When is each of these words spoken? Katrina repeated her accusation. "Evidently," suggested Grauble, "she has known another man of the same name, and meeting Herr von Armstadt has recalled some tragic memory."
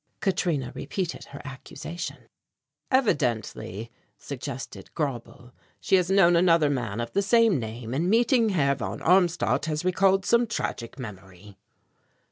Katrina 0.19 0.71
repeated 0.73 1.25
her 1.25 1.39
accusation. 1.45 2.27
"Evidently," 2.89 3.91
suggested 4.17 4.89
Grauble, 4.95 5.51
"she 5.79 5.93
has 5.95 6.09
known 6.09 6.35
another 6.35 6.71
man 6.71 6.99
of 6.99 7.13
the 7.13 7.21
same 7.21 7.59
name, 7.59 7.93
and 7.93 8.09
meeting 8.09 8.49
Herr 8.49 8.73
von 8.73 9.03
Armstadt 9.03 9.65
has 9.65 9.85
recalled 9.85 10.25
some 10.25 10.47
tragic 10.47 10.97
memory." 10.97 11.59